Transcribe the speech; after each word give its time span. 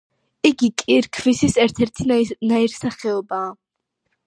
იგი 0.49 0.69
კირქვის 0.81 1.43
ერთ-ერთი 1.65 2.09
ნაირსახეობაა. 2.53 3.55